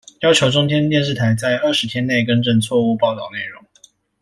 [0.21, 3.63] 要求中天電視台在二十天內更正錯誤報導內容